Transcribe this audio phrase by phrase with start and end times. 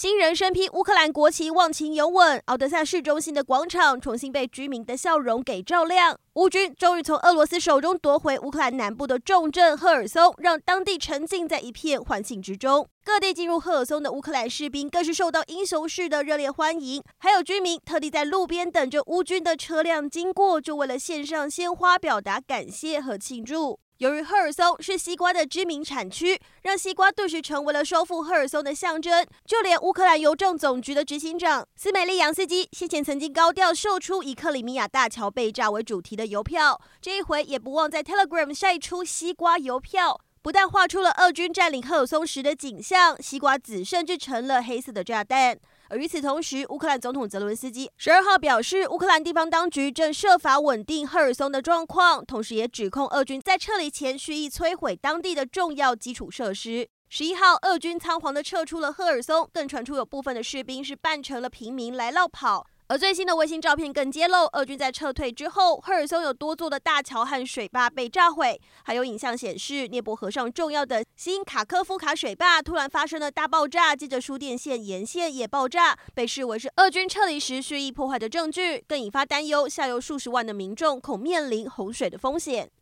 [0.00, 2.42] 新人身披乌克兰国旗，忘情拥吻。
[2.46, 6.18] 奥德萨市中心的广场重新被居民的笑容给照亮。
[6.36, 12.88] 乌军终于从俄罗斯手中夺回乌克兰南部的重镇赫尔松，让当地沉浸在一片欢庆之中。
[13.04, 23.78] 各地进入赫尔松的乌克兰士兵更是受到英雄式的热烈欢迎，还有居民特地在路边等着乌军的车辆经过，就为了献上鲜花表达感谢和庆祝。
[24.00, 29.26] 由于赫尔松是西瓜的知名产区，让西瓜顿时成为了收复赫尔松的象征。
[29.44, 45.58] 就连乌克兰邮政总局的执行长斯美利扬斯基先前曾经高调售出以克里米亚大桥被炸为主题的邮票，这一回也不忘在 Telegram 晒出西瓜邮票，不但画出了俄军占领赫尔松时的景象，西瓜籽甚至成了黑色的炸弹。
[45.90, 56.88] 而与此同时，乌克兰总统泽伦斯基十二号表示，乌克兰地方当局正设法稳定赫尔松的状况，同时也指控俄军在撤离前蓄意摧毁当地的重要基础设施。
[57.10, 62.66] 十一号，俄军仓皇地撤出了赫尔松，更传出有部分的士兵是扮成了平民来落跑。
[62.90, 82.72] 而最新的卫星照片更揭露，俄军在撤退之后，赫尔松有多座的大桥和水坝被炸毁，还有影像显示，涅伯河上重要的新卡科夫卡水坝突然发生了大爆炸，接着输电线沿线也爆炸，被视为是俄军撤离时蓄意破坏的证据，更引发担忧，下游数十万的民众恐面临洪水的风险。